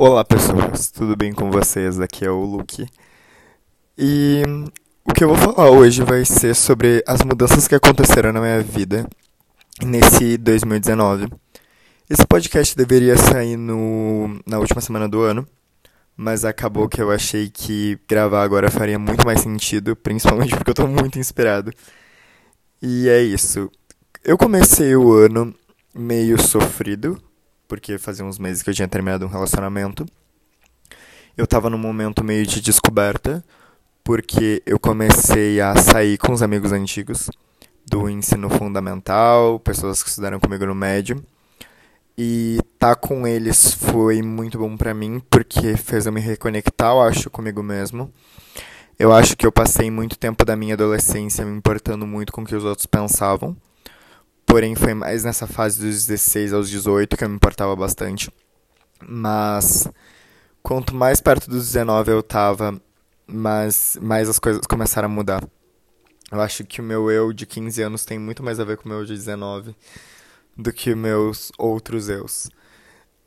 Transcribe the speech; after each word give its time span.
Olá 0.00 0.24
pessoas, 0.24 0.92
tudo 0.92 1.16
bem 1.16 1.32
com 1.32 1.50
vocês? 1.50 1.98
Aqui 1.98 2.24
é 2.24 2.30
o 2.30 2.44
Luke. 2.44 2.86
E 3.98 4.44
o 5.04 5.12
que 5.12 5.24
eu 5.24 5.34
vou 5.34 5.36
falar 5.36 5.72
hoje 5.72 6.04
vai 6.04 6.24
ser 6.24 6.54
sobre 6.54 7.02
as 7.04 7.24
mudanças 7.24 7.66
que 7.66 7.74
aconteceram 7.74 8.32
na 8.32 8.40
minha 8.40 8.62
vida 8.62 9.08
nesse 9.84 10.38
2019. 10.38 11.26
Esse 12.08 12.24
podcast 12.24 12.76
deveria 12.76 13.16
sair 13.16 13.56
no, 13.56 14.40
na 14.46 14.60
última 14.60 14.80
semana 14.80 15.08
do 15.08 15.20
ano, 15.22 15.44
mas 16.16 16.44
acabou 16.44 16.88
que 16.88 17.02
eu 17.02 17.10
achei 17.10 17.50
que 17.50 17.98
gravar 18.08 18.44
agora 18.44 18.70
faria 18.70 19.00
muito 19.00 19.26
mais 19.26 19.40
sentido, 19.40 19.96
principalmente 20.00 20.54
porque 20.54 20.70
eu 20.70 20.74
tô 20.74 20.86
muito 20.86 21.18
inspirado. 21.18 21.72
E 22.80 23.08
é 23.08 23.20
isso. 23.20 23.68
Eu 24.22 24.38
comecei 24.38 24.94
o 24.94 25.12
ano 25.12 25.52
meio 25.92 26.40
sofrido, 26.40 27.20
porque 27.68 27.98
fazia 27.98 28.24
uns 28.24 28.38
meses 28.38 28.62
que 28.62 28.70
eu 28.70 28.74
tinha 28.74 28.88
terminado 28.88 29.26
um 29.26 29.28
relacionamento. 29.28 30.06
Eu 31.36 31.46
tava 31.46 31.70
num 31.70 31.78
momento 31.78 32.24
meio 32.24 32.44
de 32.46 32.60
descoberta, 32.60 33.44
porque 34.02 34.62
eu 34.66 34.80
comecei 34.80 35.60
a 35.60 35.76
sair 35.76 36.16
com 36.16 36.32
os 36.32 36.42
amigos 36.42 36.72
antigos 36.72 37.30
do 37.86 38.08
ensino 38.08 38.50
fundamental, 38.50 39.60
pessoas 39.60 40.02
que 40.02 40.08
estudaram 40.08 40.40
comigo 40.40 40.66
no 40.66 40.74
médio. 40.74 41.22
E 42.16 42.58
tá 42.78 42.96
com 42.96 43.26
eles 43.26 43.72
foi 43.72 44.22
muito 44.22 44.58
bom 44.58 44.76
para 44.76 44.92
mim, 44.92 45.22
porque 45.30 45.76
fez 45.76 46.06
eu 46.06 46.12
me 46.12 46.20
reconectar, 46.20 46.90
eu 46.90 47.02
acho, 47.02 47.30
comigo 47.30 47.62
mesmo. 47.62 48.12
Eu 48.98 49.12
acho 49.12 49.36
que 49.36 49.46
eu 49.46 49.52
passei 49.52 49.90
muito 49.90 50.18
tempo 50.18 50.44
da 50.44 50.56
minha 50.56 50.74
adolescência 50.74 51.44
me 51.44 51.56
importando 51.56 52.04
muito 52.04 52.32
com 52.32 52.42
o 52.42 52.44
que 52.44 52.56
os 52.56 52.64
outros 52.64 52.86
pensavam. 52.86 53.56
Porém, 54.48 54.74
foi 54.74 54.94
mais 54.94 55.24
nessa 55.24 55.46
fase 55.46 55.78
dos 55.78 56.06
16 56.06 56.54
aos 56.54 56.70
18 56.70 57.16
que 57.16 57.22
eu 57.22 57.28
me 57.28 57.36
importava 57.36 57.76
bastante. 57.76 58.32
Mas, 59.06 59.86
quanto 60.62 60.94
mais 60.94 61.20
perto 61.20 61.50
dos 61.50 61.66
19 61.66 62.10
eu 62.10 62.22
tava, 62.22 62.80
mais, 63.26 63.98
mais 64.00 64.26
as 64.26 64.38
coisas 64.38 64.66
começaram 64.66 65.06
a 65.06 65.12
mudar. 65.12 65.46
Eu 66.32 66.40
acho 66.40 66.64
que 66.64 66.80
o 66.80 66.84
meu 66.84 67.10
eu 67.10 67.32
de 67.32 67.44
15 67.44 67.82
anos 67.82 68.04
tem 68.06 68.18
muito 68.18 68.42
mais 68.42 68.58
a 68.58 68.64
ver 68.64 68.78
com 68.78 68.86
o 68.86 68.88
meu 68.88 69.04
de 69.04 69.12
19 69.12 69.76
do 70.56 70.72
que 70.72 70.94
meus 70.94 71.52
outros 71.58 72.08
eus. 72.08 72.48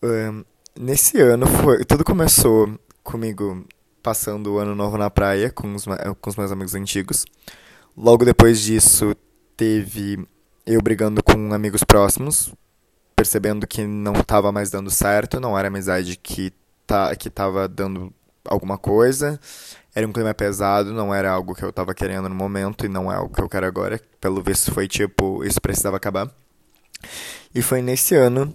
Um, 0.04 0.44
nesse 0.80 1.22
ano, 1.22 1.46
foi, 1.46 1.86
tudo 1.86 2.04
começou 2.04 2.80
comigo 3.04 3.64
passando 4.02 4.54
o 4.54 4.58
ano 4.58 4.74
novo 4.74 4.98
na 4.98 5.10
praia 5.10 5.52
com 5.52 5.76
os, 5.76 5.86
com 5.86 6.30
os 6.30 6.36
meus 6.36 6.52
amigos 6.52 6.74
antigos. 6.74 7.26
Logo 7.96 8.26
depois 8.26 8.60
disso, 8.60 9.16
teve 9.56 10.26
eu 10.66 10.82
brigando 10.82 11.24
com 11.24 11.54
amigos 11.54 11.84
próximos, 11.84 12.54
percebendo 13.16 13.68
que 13.68 13.86
não 13.86 14.14
estava 14.14 14.52
mais 14.52 14.70
dando 14.70 14.90
certo, 14.90 15.40
não 15.40 15.58
era 15.58 15.68
amizade 15.68 16.18
que, 16.18 16.52
tá, 16.86 17.16
que 17.16 17.30
tava 17.30 17.68
dando 17.68 18.14
alguma 18.46 18.78
coisa, 18.78 19.40
era 19.94 20.08
um 20.08 20.12
clima 20.12 20.34
pesado, 20.34 20.94
não 20.94 21.14
era 21.14 21.32
algo 21.32 21.54
que 21.54 21.64
eu 21.64 21.70
estava 21.70 21.94
querendo 21.94 22.30
no 22.30 22.36
momento 22.36 22.86
e 22.86 22.90
não 22.90 23.12
é 23.12 23.16
algo 23.16 23.34
que 23.34 23.42
eu 23.42 23.50
quero 23.50 23.66
agora. 23.66 24.00
Pelo 24.20 24.42
visto 24.42 24.72
foi 24.74 24.88
tipo, 24.88 25.44
isso 25.44 25.60
precisava 25.62 25.98
acabar. 25.98 26.32
E 27.54 27.62
foi 27.62 27.82
nesse 27.82 28.16
ano 28.16 28.54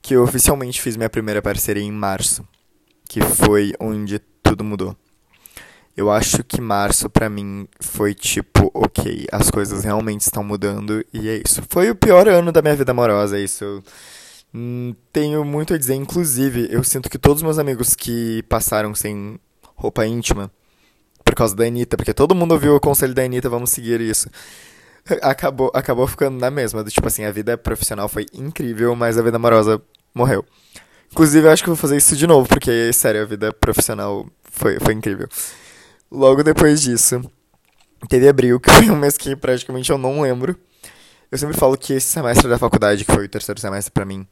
que 0.00 0.14
eu 0.14 0.22
oficialmente 0.22 0.80
fiz 0.80 0.96
minha 0.96 1.10
primeira 1.10 1.42
parceria 1.42 1.82
em 1.82 1.92
março, 1.92 2.46
que 3.08 3.20
foi 3.20 3.72
onde 3.80 4.18
tudo 4.42 4.64
mudou. 4.64 4.96
Eu 5.96 6.10
acho 6.10 6.42
que 6.42 6.60
março 6.60 7.10
para 7.10 7.28
mim 7.28 7.68
foi 7.78 8.14
tipo, 8.14 8.70
ok, 8.72 9.26
as 9.30 9.50
coisas 9.50 9.84
realmente 9.84 10.22
estão 10.22 10.42
mudando 10.42 11.04
e 11.12 11.28
é 11.28 11.42
isso. 11.46 11.62
Foi 11.68 11.90
o 11.90 11.94
pior 11.94 12.26
ano 12.28 12.50
da 12.50 12.62
minha 12.62 12.74
vida 12.74 12.92
amorosa, 12.92 13.38
é 13.38 13.42
isso. 13.42 13.62
Eu, 13.62 13.82
hum, 14.54 14.94
tenho 15.12 15.44
muito 15.44 15.74
a 15.74 15.78
dizer, 15.78 15.94
inclusive, 15.94 16.66
eu 16.70 16.82
sinto 16.82 17.10
que 17.10 17.18
todos 17.18 17.38
os 17.38 17.42
meus 17.42 17.58
amigos 17.58 17.94
que 17.94 18.42
passaram 18.44 18.94
sem 18.94 19.38
roupa 19.76 20.06
íntima, 20.06 20.50
por 21.24 21.34
causa 21.34 21.54
da 21.54 21.64
Anitta, 21.64 21.96
porque 21.96 22.14
todo 22.14 22.34
mundo 22.34 22.52
ouviu 22.52 22.74
o 22.74 22.80
conselho 22.80 23.14
da 23.14 23.22
Anitta, 23.22 23.48
vamos 23.48 23.70
seguir 23.70 24.00
isso. 24.00 24.28
Acabou, 25.20 25.68
acabou 25.74 26.06
ficando 26.06 26.38
na 26.38 26.48
mesma, 26.48 26.84
do 26.84 26.90
tipo 26.90 27.08
assim, 27.08 27.24
a 27.24 27.32
vida 27.32 27.58
profissional 27.58 28.08
foi 28.08 28.24
incrível, 28.32 28.94
mas 28.94 29.18
a 29.18 29.22
vida 29.22 29.36
amorosa 29.36 29.82
morreu. 30.14 30.44
Inclusive, 31.10 31.46
eu 31.46 31.50
acho 31.50 31.62
que 31.64 31.68
vou 31.68 31.76
fazer 31.76 31.96
isso 31.96 32.14
de 32.14 32.24
novo, 32.24 32.48
porque, 32.48 32.92
sério, 32.92 33.22
a 33.22 33.24
vida 33.24 33.52
profissional 33.52 34.24
foi, 34.44 34.78
foi 34.78 34.94
incrível. 34.94 35.28
Logo 36.14 36.42
depois 36.44 36.82
disso, 36.82 37.22
teve 38.06 38.28
abril, 38.28 38.60
que 38.60 38.70
foi 38.70 38.90
um 38.90 38.96
mês 38.96 39.16
que 39.16 39.34
praticamente 39.34 39.90
eu 39.90 39.96
não 39.96 40.20
lembro. 40.20 40.54
Eu 41.30 41.38
sempre 41.38 41.56
falo 41.56 41.74
que 41.74 41.94
esse 41.94 42.06
semestre 42.06 42.50
da 42.50 42.58
faculdade, 42.58 43.02
que 43.02 43.10
foi 43.10 43.24
o 43.24 43.28
terceiro 43.30 43.58
semestre 43.58 43.90
para 43.90 44.04
mim, 44.04 44.26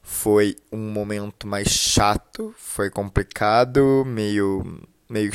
foi 0.00 0.56
um 0.72 0.90
momento 0.90 1.46
mais 1.46 1.68
chato, 1.68 2.54
foi 2.56 2.88
complicado, 2.88 4.02
meio 4.06 4.80
meio 5.10 5.30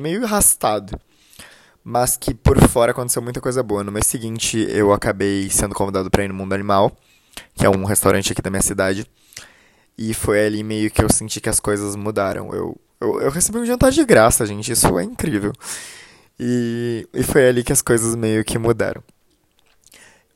meio 0.00 0.24
arrastado. 0.24 0.98
Mas 1.84 2.16
que 2.16 2.34
por 2.34 2.60
fora 2.68 2.90
aconteceu 2.90 3.22
muita 3.22 3.40
coisa 3.40 3.62
boa. 3.62 3.84
No 3.84 3.92
mês 3.92 4.08
seguinte, 4.08 4.66
eu 4.68 4.92
acabei 4.92 5.48
sendo 5.48 5.76
convidado 5.76 6.10
para 6.10 6.24
ir 6.24 6.28
no 6.28 6.34
Mundo 6.34 6.54
Animal, 6.54 6.90
que 7.54 7.64
é 7.64 7.70
um 7.70 7.84
restaurante 7.84 8.32
aqui 8.32 8.42
da 8.42 8.50
minha 8.50 8.62
cidade. 8.62 9.06
E 9.96 10.12
foi 10.12 10.44
ali 10.44 10.64
meio 10.64 10.90
que 10.90 11.04
eu 11.04 11.08
senti 11.08 11.40
que 11.40 11.48
as 11.48 11.60
coisas 11.60 11.94
mudaram. 11.94 12.52
Eu 12.52 12.76
eu, 13.00 13.20
eu 13.20 13.30
recebi 13.30 13.58
um 13.58 13.66
jantar 13.66 13.90
de 13.90 14.04
graça, 14.04 14.46
gente. 14.46 14.72
Isso 14.72 14.98
é 14.98 15.04
incrível. 15.04 15.52
E, 16.38 17.06
e 17.12 17.22
foi 17.22 17.48
ali 17.48 17.64
que 17.64 17.72
as 17.72 17.82
coisas 17.82 18.14
meio 18.14 18.44
que 18.44 18.58
mudaram. 18.58 19.02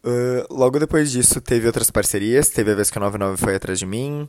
Uh, 0.03 0.47
logo 0.50 0.78
depois 0.78 1.10
disso, 1.10 1.41
teve 1.41 1.66
outras 1.66 1.91
parcerias. 1.91 2.49
Teve 2.49 2.72
a 2.72 2.75
vez 2.75 2.91
que 2.91 2.99
a 2.99 3.00
99 3.00 3.37
foi 3.37 3.54
atrás 3.54 3.78
de 3.78 3.87
mim. 3.87 4.28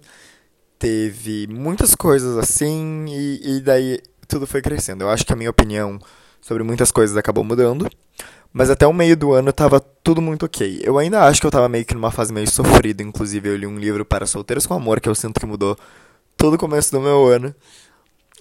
Teve 0.77 1.47
muitas 1.47 1.95
coisas 1.95 2.37
assim. 2.37 3.05
E, 3.07 3.57
e 3.57 3.61
daí 3.61 3.99
tudo 4.27 4.47
foi 4.47 4.61
crescendo. 4.61 5.03
Eu 5.03 5.09
acho 5.09 5.25
que 5.25 5.33
a 5.33 5.35
minha 5.35 5.49
opinião 5.49 5.99
sobre 6.41 6.63
muitas 6.63 6.91
coisas 6.91 7.15
acabou 7.17 7.43
mudando. 7.43 7.89
Mas 8.53 8.69
até 8.69 8.85
o 8.85 8.93
meio 8.93 9.15
do 9.15 9.31
ano 9.31 9.53
tava 9.53 9.79
tudo 9.79 10.21
muito 10.21 10.45
ok. 10.45 10.81
Eu 10.83 10.97
ainda 10.97 11.23
acho 11.23 11.39
que 11.39 11.47
eu 11.47 11.51
tava 11.51 11.69
meio 11.69 11.85
que 11.85 11.93
numa 11.93 12.11
fase 12.11 12.33
meio 12.33 12.49
sofrida. 12.49 13.01
Inclusive, 13.01 13.47
eu 13.47 13.55
li 13.55 13.65
um 13.65 13.77
livro 13.77 14.03
para 14.03 14.25
solteiros 14.25 14.65
com 14.65 14.73
amor 14.73 14.99
que 14.99 15.07
eu 15.07 15.15
sinto 15.15 15.39
que 15.39 15.45
mudou 15.45 15.77
todo 16.35 16.55
o 16.55 16.57
começo 16.57 16.91
do 16.91 16.99
meu 16.99 17.27
ano. 17.27 17.55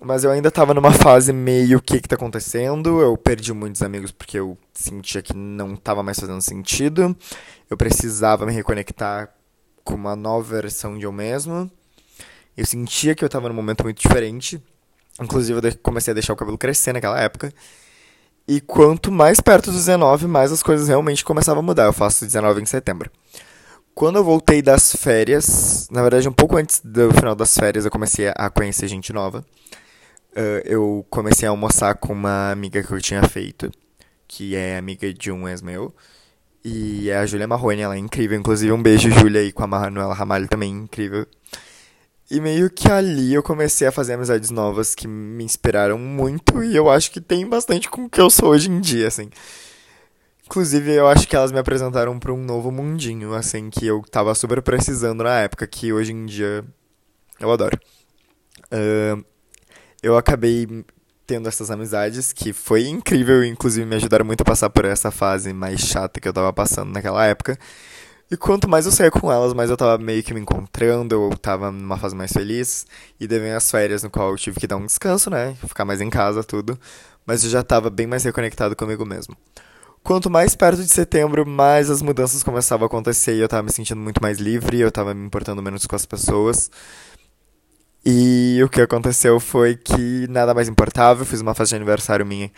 Mas 0.02 0.24
eu 0.24 0.30
ainda 0.30 0.50
tava 0.50 0.72
numa 0.72 0.92
fase 0.92 1.30
meio 1.30 1.76
o 1.76 1.82
que 1.82 2.00
que 2.00 2.08
tá 2.08 2.16
acontecendo. 2.16 3.02
Eu 3.02 3.18
perdi 3.18 3.52
muitos 3.52 3.82
amigos 3.82 4.10
porque 4.10 4.38
eu 4.38 4.56
sentia 4.72 5.20
que 5.20 5.36
não 5.36 5.76
tava 5.76 6.02
mais 6.02 6.18
fazendo 6.18 6.40
sentido. 6.40 7.14
Eu 7.68 7.76
precisava 7.76 8.46
me 8.46 8.52
reconectar 8.52 9.28
com 9.84 9.94
uma 9.94 10.16
nova 10.16 10.54
versão 10.54 10.98
de 10.98 11.04
eu 11.04 11.12
mesmo. 11.12 11.70
Eu 12.56 12.64
sentia 12.64 13.14
que 13.14 13.22
eu 13.22 13.28
tava 13.28 13.50
num 13.50 13.54
momento 13.54 13.84
muito 13.84 14.00
diferente. 14.00 14.62
Inclusive 15.20 15.68
eu 15.68 15.78
comecei 15.82 16.12
a 16.12 16.14
deixar 16.14 16.32
o 16.32 16.36
cabelo 16.36 16.56
crescer 16.56 16.94
naquela 16.94 17.20
época. 17.20 17.52
E 18.48 18.58
quanto 18.58 19.12
mais 19.12 19.38
perto 19.38 19.66
dos 19.66 19.84
19, 19.84 20.26
mais 20.26 20.50
as 20.50 20.62
coisas 20.62 20.88
realmente 20.88 21.22
começavam 21.22 21.62
a 21.62 21.66
mudar. 21.66 21.84
Eu 21.84 21.92
faço 21.92 22.24
19 22.24 22.62
em 22.62 22.64
setembro. 22.66 23.10
Quando 23.94 24.16
eu 24.16 24.24
voltei 24.24 24.62
das 24.62 24.96
férias, 24.96 25.88
na 25.90 26.00
verdade 26.00 26.26
um 26.26 26.32
pouco 26.32 26.56
antes 26.56 26.80
do 26.82 27.12
final 27.12 27.34
das 27.34 27.54
férias, 27.54 27.84
eu 27.84 27.90
comecei 27.90 28.32
a 28.34 28.48
conhecer 28.48 28.88
gente 28.88 29.12
nova 29.12 29.44
uh, 30.36 30.62
eu 30.64 31.06
comecei 31.10 31.46
a 31.46 31.50
almoçar 31.50 31.94
com 31.94 32.12
uma 32.12 32.50
amiga 32.50 32.82
que 32.82 32.92
eu 32.92 33.00
tinha 33.00 33.22
feito, 33.22 33.70
que 34.26 34.54
é 34.54 34.76
amiga 34.76 35.12
de 35.12 35.30
um 35.30 35.48
ex 35.48 35.62
meu. 35.62 35.94
E 36.64 37.08
é 37.08 37.16
a 37.16 37.26
Júlia 37.26 37.48
Marrone, 37.48 37.80
ela 37.80 37.94
é 37.94 37.98
incrível. 37.98 38.38
Inclusive, 38.38 38.72
um 38.72 38.82
beijo, 38.82 39.10
Júlia, 39.10 39.40
aí 39.40 39.52
com 39.52 39.64
a 39.64 39.66
Manuela 39.66 40.14
Ramalho 40.14 40.48
também, 40.48 40.70
incrível. 40.70 41.26
E 42.30 42.40
meio 42.40 42.70
que 42.70 42.88
ali 42.90 43.34
eu 43.34 43.42
comecei 43.42 43.88
a 43.88 43.92
fazer 43.92 44.12
amizades 44.12 44.50
novas 44.50 44.94
que 44.94 45.08
me 45.08 45.42
inspiraram 45.42 45.98
muito 45.98 46.62
e 46.62 46.76
eu 46.76 46.88
acho 46.88 47.10
que 47.10 47.20
tem 47.20 47.44
bastante 47.48 47.90
com 47.90 48.04
o 48.04 48.10
que 48.10 48.20
eu 48.20 48.30
sou 48.30 48.50
hoje 48.50 48.70
em 48.70 48.80
dia, 48.80 49.08
assim. 49.08 49.30
Inclusive, 50.46 50.92
eu 50.92 51.08
acho 51.08 51.26
que 51.26 51.34
elas 51.34 51.50
me 51.50 51.58
apresentaram 51.58 52.18
para 52.18 52.32
um 52.32 52.44
novo 52.44 52.70
mundinho, 52.70 53.34
assim, 53.34 53.68
que 53.70 53.86
eu 53.86 54.02
tava 54.02 54.34
super 54.34 54.62
precisando 54.62 55.24
na 55.24 55.40
época, 55.40 55.66
que 55.66 55.92
hoje 55.92 56.12
em 56.12 56.26
dia 56.26 56.64
eu 57.40 57.50
adoro. 57.50 57.78
Uh, 58.66 59.24
eu 60.02 60.16
acabei 60.16 60.84
tendo 61.26 61.48
essas 61.48 61.70
amizades 61.70 62.32
que 62.32 62.52
foi 62.52 62.88
incrível, 62.88 63.44
inclusive 63.44 63.86
me 63.86 63.96
ajudaram 63.96 64.24
muito 64.24 64.40
a 64.40 64.44
passar 64.44 64.68
por 64.70 64.84
essa 64.84 65.10
fase 65.10 65.52
mais 65.52 65.80
chata 65.80 66.20
que 66.20 66.26
eu 66.26 66.32
tava 66.32 66.52
passando 66.52 66.92
naquela 66.92 67.24
época. 67.24 67.58
E 68.30 68.36
quanto 68.36 68.68
mais 68.68 68.86
eu 68.86 68.92
saía 68.92 69.10
com 69.10 69.30
elas, 69.30 69.52
mais 69.52 69.70
eu 69.70 69.76
tava 69.76 69.98
meio 69.98 70.22
que 70.22 70.32
me 70.32 70.40
encontrando, 70.40 71.14
eu 71.14 71.36
tava 71.36 71.72
numa 71.72 71.98
fase 71.98 72.14
mais 72.14 72.32
feliz. 72.32 72.86
E 73.18 73.26
devem 73.26 73.52
as 73.52 73.68
férias 73.68 74.04
no 74.04 74.10
qual 74.10 74.30
eu 74.30 74.36
tive 74.36 74.60
que 74.60 74.68
dar 74.68 74.76
um 74.76 74.86
descanso, 74.86 75.28
né? 75.28 75.56
Ficar 75.66 75.84
mais 75.84 76.00
em 76.00 76.08
casa, 76.08 76.44
tudo. 76.44 76.78
Mas 77.26 77.42
eu 77.42 77.50
já 77.50 77.62
tava 77.62 77.90
bem 77.90 78.06
mais 78.06 78.22
reconectado 78.22 78.76
comigo 78.76 79.04
mesmo. 79.04 79.36
Quanto 80.02 80.30
mais 80.30 80.54
perto 80.54 80.82
de 80.82 80.88
setembro, 80.88 81.44
mais 81.44 81.90
as 81.90 82.02
mudanças 82.02 82.42
começavam 82.44 82.84
a 82.84 82.86
acontecer 82.86 83.34
e 83.34 83.40
eu 83.40 83.48
tava 83.48 83.64
me 83.64 83.72
sentindo 83.72 84.00
muito 84.00 84.22
mais 84.22 84.38
livre, 84.38 84.80
eu 84.80 84.92
tava 84.92 85.12
me 85.12 85.26
importando 85.26 85.60
menos 85.60 85.84
com 85.86 85.96
as 85.96 86.06
pessoas. 86.06 86.70
E 88.04 88.60
o 88.64 88.68
que 88.68 88.80
aconteceu 88.80 89.38
foi 89.38 89.76
que 89.76 90.26
nada 90.28 90.54
mais 90.54 90.68
importava. 90.68 91.22
Eu 91.22 91.26
fiz 91.26 91.40
uma 91.40 91.54
festa 91.54 91.74
de 91.74 91.76
aniversário 91.76 92.24
minha 92.24 92.50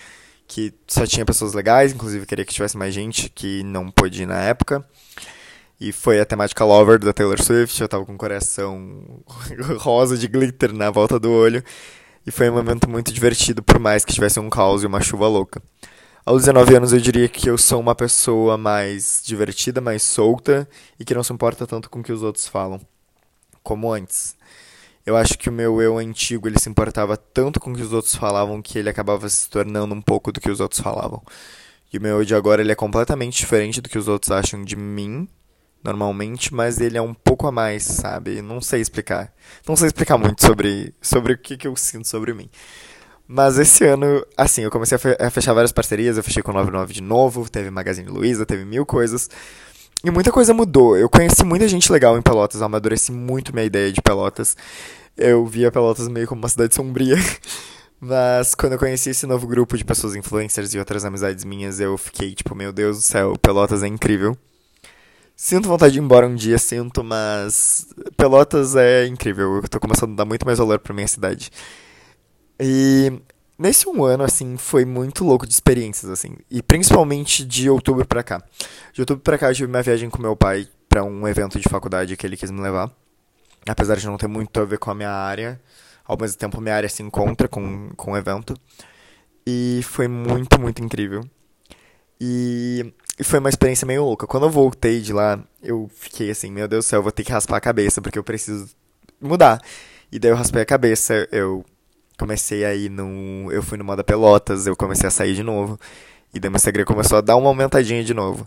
que 0.46 0.72
só 0.86 1.06
tinha 1.06 1.24
pessoas 1.24 1.54
legais, 1.54 1.92
inclusive 1.92 2.26
queria 2.26 2.44
que 2.44 2.52
tivesse 2.52 2.76
mais 2.76 2.92
gente 2.92 3.30
que 3.30 3.62
não 3.62 3.90
pôde 3.90 4.22
ir 4.22 4.26
na 4.26 4.40
época. 4.42 4.86
E 5.80 5.90
foi 5.92 6.20
a 6.20 6.26
temática 6.26 6.64
Lover 6.64 6.98
da 6.98 7.12
Taylor 7.12 7.42
Swift. 7.42 7.80
Eu 7.80 7.88
tava 7.88 8.04
com 8.04 8.14
o 8.14 8.18
coração 8.18 9.22
rosa 9.78 10.16
de 10.16 10.28
glitter 10.28 10.72
na 10.72 10.90
volta 10.90 11.18
do 11.18 11.30
olho. 11.30 11.62
E 12.24 12.30
foi 12.30 12.48
um 12.48 12.54
momento 12.54 12.88
muito 12.88 13.12
divertido, 13.12 13.62
por 13.62 13.80
mais 13.80 14.04
que 14.04 14.12
tivesse 14.12 14.38
um 14.38 14.48
caos 14.48 14.84
e 14.84 14.86
uma 14.86 15.00
chuva 15.00 15.26
louca. 15.26 15.60
Aos 16.24 16.42
19 16.42 16.76
anos 16.76 16.92
eu 16.92 17.00
diria 17.00 17.28
que 17.28 17.50
eu 17.50 17.58
sou 17.58 17.80
uma 17.80 17.96
pessoa 17.96 18.56
mais 18.56 19.20
divertida, 19.24 19.80
mais 19.80 20.04
solta 20.04 20.68
e 21.00 21.04
que 21.04 21.14
não 21.14 21.24
se 21.24 21.32
importa 21.32 21.66
tanto 21.66 21.90
com 21.90 21.98
o 21.98 22.02
que 22.02 22.12
os 22.12 22.22
outros 22.22 22.46
falam, 22.46 22.80
como 23.60 23.92
antes. 23.92 24.36
Eu 25.04 25.16
acho 25.16 25.37
que 25.37 25.49
o 25.49 25.52
meu 25.52 25.82
eu 25.82 25.99
antigo 25.99 26.49
ele 26.49 26.58
se 26.58 26.69
importava 26.69 27.16
tanto 27.16 27.58
com 27.58 27.72
o 27.72 27.75
que 27.75 27.82
os 27.82 27.93
outros 27.93 28.14
falavam 28.14 28.62
que 28.62 28.78
ele 28.78 28.88
acabava 28.88 29.28
se 29.28 29.49
tornando 29.50 29.94
um 29.94 30.00
pouco 30.00 30.31
do 30.31 30.40
que 30.40 30.50
os 30.50 30.60
outros 30.60 30.81
falavam. 30.81 31.22
E 31.93 31.99
o 31.99 32.00
meu 32.00 32.19
eu 32.19 32.25
de 32.25 32.34
agora 32.34 32.62
ele 32.62 32.72
é 32.72 32.76
completamente 32.76 33.37
diferente 33.37 33.81
do 33.81 33.88
que 33.88 33.99
os 33.99 34.08
outros 34.08 34.31
acham 34.31 34.62
de 34.62 34.76
mim, 34.76 35.28
normalmente, 35.82 36.54
mas 36.54 36.81
ele 36.81 36.96
é 36.96 37.02
um 37.02 37.12
pouco 37.12 37.46
a 37.46 37.52
mais, 37.52 37.82
sabe? 37.82 38.40
Não 38.40 38.60
sei 38.60 38.81
explicar. 38.81 39.32
Não 39.66 39.76
sei 39.76 39.88
explicar 39.88 40.16
muito 40.16 40.40
sobre, 40.46 40.94
sobre 41.02 41.32
o 41.32 41.38
que, 41.38 41.56
que 41.56 41.66
eu 41.66 41.75
sinto 41.76 42.06
sobre 42.06 42.32
mim. 42.32 42.48
Mas 43.26 43.58
esse 43.58 43.84
ano, 43.84 44.25
assim, 44.37 44.62
eu 44.62 44.70
comecei 44.70 44.98
a 45.19 45.31
fechar 45.31 45.52
várias 45.52 45.72
parcerias, 45.72 46.16
eu 46.16 46.22
fechei 46.22 46.43
com 46.43 46.50
o 46.50 46.55
99 46.55 46.93
de 46.93 47.02
novo, 47.02 47.48
teve 47.48 47.70
Magazine 47.70 48.08
Luiza, 48.08 48.46
teve 48.46 48.64
mil 48.64 48.84
coisas. 48.84 49.28
E 50.04 50.10
muita 50.10 50.32
coisa 50.32 50.52
mudou. 50.52 50.96
Eu 50.96 51.08
conheci 51.08 51.44
muita 51.44 51.69
gente 51.69 51.90
legal 51.93 52.19
em 52.19 52.22
Pelotas, 52.22 52.60
eu 52.60 52.66
amadureci 52.66 53.12
muito 53.12 53.52
minha 53.52 53.64
ideia 53.64 53.93
de 53.93 54.02
Pelotas. 54.02 54.56
Eu 55.16 55.46
via 55.46 55.70
Pelotas 55.70 56.08
meio 56.08 56.26
como 56.26 56.40
uma 56.40 56.49
cidade 56.49 56.75
sombria. 56.75 57.16
Mas 58.00 58.52
quando 58.54 58.72
eu 58.72 58.78
conheci 58.81 59.10
esse 59.10 59.26
novo 59.26 59.46
grupo 59.46 59.76
de 59.78 59.84
pessoas 59.84 60.16
influencers 60.16 60.75
e 60.75 60.78
outras 60.78 61.04
amizades 61.04 61.44
minhas, 61.44 61.78
eu 61.78 61.96
fiquei 61.96 62.34
tipo, 62.34 62.52
meu 62.52 62.72
Deus 62.72 62.96
do 62.96 63.02
céu, 63.02 63.38
Pelotas 63.40 63.84
é 63.84 63.87
incrível. 63.87 64.37
Sinto 65.37 65.69
vontade 65.69 65.93
de 65.93 65.99
ir 66.00 66.02
embora 66.02 66.26
um 66.26 66.34
dia, 66.34 66.58
sinto, 66.58 67.05
mas 67.05 67.87
Pelotas 68.16 68.75
é 68.75 69.06
incrível. 69.06 69.56
Eu 69.56 69.69
tô 69.69 69.78
começando 69.78 70.12
a 70.12 70.16
dar 70.16 70.25
muito 70.25 70.44
mais 70.44 70.58
valor 70.58 70.81
pra 70.81 70.93
minha 70.93 71.06
cidade. 71.06 71.50
E 72.60 73.12
nesse 73.62 73.88
um 73.88 74.04
ano, 74.04 74.24
assim, 74.24 74.56
foi 74.56 74.84
muito 74.84 75.24
louco 75.24 75.46
de 75.46 75.54
experiências, 75.54 76.10
assim. 76.10 76.36
E 76.50 76.62
principalmente 76.62 77.44
de 77.44 77.70
outubro 77.70 78.04
pra 78.04 78.22
cá. 78.22 78.42
De 78.92 79.00
outubro 79.00 79.22
pra 79.22 79.38
cá, 79.38 79.50
eu 79.50 79.54
tive 79.54 79.70
minha 79.70 79.82
viagem 79.82 80.10
com 80.10 80.20
meu 80.20 80.36
pai 80.36 80.68
para 80.88 81.04
um 81.04 81.26
evento 81.26 81.58
de 81.58 81.68
faculdade 81.68 82.16
que 82.16 82.26
ele 82.26 82.36
quis 82.36 82.50
me 82.50 82.60
levar. 82.60 82.90
Apesar 83.66 83.96
de 83.96 84.06
não 84.06 84.18
ter 84.18 84.26
muito 84.26 84.60
a 84.60 84.64
ver 84.64 84.78
com 84.78 84.90
a 84.90 84.94
minha 84.94 85.10
área. 85.10 85.60
Ao 86.04 86.18
mesmo 86.18 86.36
tempo, 86.36 86.60
minha 86.60 86.74
área 86.74 86.88
se 86.88 87.02
encontra 87.02 87.46
com, 87.48 87.90
com 87.96 88.12
o 88.12 88.16
evento. 88.16 88.54
E 89.46 89.80
foi 89.84 90.08
muito, 90.08 90.60
muito 90.60 90.82
incrível. 90.82 91.24
E, 92.20 92.92
e 93.18 93.24
foi 93.24 93.38
uma 93.38 93.48
experiência 93.48 93.86
meio 93.86 94.04
louca. 94.04 94.26
Quando 94.26 94.46
eu 94.46 94.50
voltei 94.50 95.00
de 95.00 95.12
lá, 95.12 95.42
eu 95.62 95.88
fiquei 95.94 96.30
assim, 96.30 96.50
meu 96.50 96.66
Deus 96.66 96.84
do 96.84 96.88
céu, 96.88 96.98
eu 96.98 97.02
vou 97.02 97.12
ter 97.12 97.24
que 97.24 97.32
raspar 97.32 97.56
a 97.56 97.60
cabeça, 97.60 98.02
porque 98.02 98.18
eu 98.18 98.24
preciso 98.24 98.68
mudar. 99.20 99.60
E 100.10 100.18
daí 100.18 100.30
eu 100.30 100.36
raspei 100.36 100.62
a 100.62 100.66
cabeça, 100.66 101.28
eu 101.32 101.64
comecei 102.18 102.64
aí 102.64 102.88
no. 102.88 103.50
Eu 103.52 103.62
fui 103.62 103.78
no 103.78 103.84
Moda 103.84 104.04
Pelotas, 104.04 104.66
eu 104.66 104.76
comecei 104.76 105.06
a 105.06 105.10
sair 105.10 105.34
de 105.34 105.42
novo. 105.42 105.78
E 106.34 106.40
daí 106.40 106.50
meu 106.50 106.56
Instagram 106.56 106.84
começou 106.84 107.18
a 107.18 107.20
dar 107.20 107.36
uma 107.36 107.48
aumentadinha 107.48 108.02
de 108.02 108.14
novo. 108.14 108.46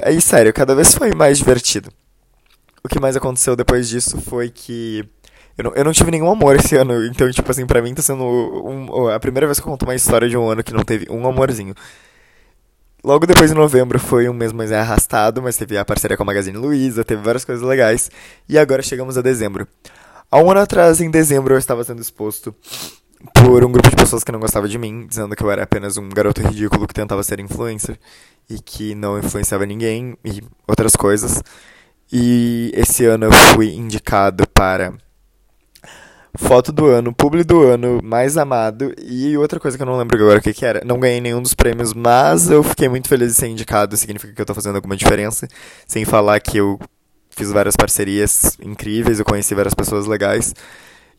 Aí, 0.00 0.20
sério, 0.20 0.52
cada 0.52 0.74
vez 0.74 0.94
foi 0.94 1.12
mais 1.14 1.38
divertido. 1.38 1.90
O 2.82 2.88
que 2.88 2.98
mais 2.98 3.16
aconteceu 3.16 3.54
depois 3.54 3.88
disso 3.88 4.20
foi 4.20 4.50
que. 4.50 5.04
Eu 5.56 5.64
não, 5.64 5.74
eu 5.74 5.84
não 5.84 5.92
tive 5.92 6.10
nenhum 6.10 6.30
amor 6.30 6.56
esse 6.56 6.74
ano, 6.76 7.04
então, 7.04 7.30
tipo 7.30 7.50
assim, 7.50 7.66
pra 7.66 7.82
mim 7.82 7.94
tá 7.94 8.00
sendo 8.00 8.24
um, 8.24 9.08
a 9.08 9.20
primeira 9.20 9.46
vez 9.46 9.60
que 9.60 9.66
eu 9.66 9.70
conto 9.70 9.82
uma 9.82 9.94
história 9.94 10.26
de 10.26 10.36
um 10.36 10.48
ano 10.48 10.64
que 10.64 10.72
não 10.72 10.82
teve 10.82 11.06
um 11.10 11.26
amorzinho. 11.28 11.74
Logo 13.04 13.26
depois 13.26 13.50
de 13.50 13.56
novembro 13.56 13.98
foi 13.98 14.28
um 14.28 14.32
mês 14.32 14.52
mais 14.52 14.72
arrastado, 14.72 15.42
mas 15.42 15.56
teve 15.56 15.76
a 15.76 15.84
parceria 15.84 16.16
com 16.16 16.22
a 16.22 16.26
Magazine 16.26 16.56
Luiza, 16.56 17.04
teve 17.04 17.20
várias 17.20 17.44
coisas 17.44 17.62
legais. 17.62 18.10
E 18.48 18.56
agora 18.56 18.80
chegamos 18.80 19.18
a 19.18 19.22
dezembro. 19.22 19.66
Há 20.34 20.38
um 20.38 20.50
ano 20.50 20.60
atrás, 20.60 20.98
em 21.02 21.10
dezembro, 21.10 21.52
eu 21.52 21.58
estava 21.58 21.84
sendo 21.84 22.00
exposto 22.00 22.54
por 23.34 23.62
um 23.62 23.70
grupo 23.70 23.90
de 23.90 23.96
pessoas 23.96 24.24
que 24.24 24.32
não 24.32 24.40
gostava 24.40 24.66
de 24.66 24.78
mim, 24.78 25.06
dizendo 25.06 25.36
que 25.36 25.44
eu 25.44 25.50
era 25.50 25.62
apenas 25.62 25.98
um 25.98 26.08
garoto 26.08 26.40
ridículo 26.40 26.88
que 26.88 26.94
tentava 26.94 27.22
ser 27.22 27.38
influencer 27.38 27.98
e 28.48 28.58
que 28.58 28.94
não 28.94 29.18
influenciava 29.18 29.66
ninguém 29.66 30.16
e 30.24 30.42
outras 30.66 30.96
coisas. 30.96 31.42
E 32.10 32.72
esse 32.74 33.04
ano 33.04 33.26
eu 33.26 33.32
fui 33.52 33.74
indicado 33.74 34.48
para 34.48 34.94
foto 36.38 36.72
do 36.72 36.86
ano, 36.86 37.12
publi 37.12 37.44
do 37.44 37.60
ano, 37.64 38.00
mais 38.02 38.38
amado 38.38 38.94
e 39.02 39.36
outra 39.36 39.60
coisa 39.60 39.76
que 39.76 39.82
eu 39.82 39.86
não 39.86 39.98
lembro 39.98 40.16
agora 40.16 40.38
o 40.38 40.42
que, 40.42 40.54
que 40.54 40.64
era. 40.64 40.82
Não 40.82 40.98
ganhei 40.98 41.20
nenhum 41.20 41.42
dos 41.42 41.52
prêmios, 41.52 41.92
mas 41.92 42.50
eu 42.50 42.62
fiquei 42.62 42.88
muito 42.88 43.06
feliz 43.06 43.28
de 43.28 43.34
ser 43.34 43.48
indicado, 43.48 43.98
significa 43.98 44.32
que 44.32 44.40
eu 44.40 44.44
estou 44.44 44.56
fazendo 44.56 44.76
alguma 44.76 44.96
diferença, 44.96 45.46
sem 45.86 46.06
falar 46.06 46.40
que 46.40 46.56
eu 46.56 46.78
fiz 47.34 47.50
várias 47.50 47.76
parcerias 47.76 48.56
incríveis, 48.62 49.18
eu 49.18 49.24
conheci 49.24 49.54
várias 49.54 49.74
pessoas 49.74 50.06
legais. 50.06 50.54